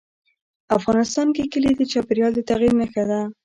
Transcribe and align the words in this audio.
افغانستان 0.77 1.27
کې 1.35 1.43
کلي 1.53 1.71
د 1.75 1.81
چاپېریال 1.91 2.31
د 2.35 2.39
تغیر 2.49 2.73
نښه 2.79 3.03
ده. 3.09 3.19